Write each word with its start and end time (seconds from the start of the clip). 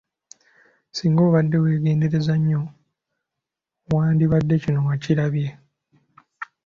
Singa 0.91 1.21
obadde 1.27 1.57
weegenderezza 1.63 2.35
nyo 2.47 2.61
wandibadde 3.93 4.55
kino 4.63 4.79
waakirabye. 4.87 5.47